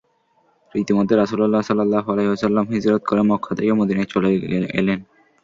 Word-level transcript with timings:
ইতিমধ্যে 0.75 1.15
রাসূলুল্লাহ 1.15 1.61
সাল্লাল্লাহু 1.65 2.07
আলাইহি 2.13 2.29
ওয়াসাল্লাম 2.29 2.65
হিজরত 2.73 3.01
করে 3.05 3.21
মক্কা 3.29 3.51
থেকে 3.57 3.71
মদীনায় 3.79 4.09
চলে 4.13 4.29
এলেন। 4.79 4.99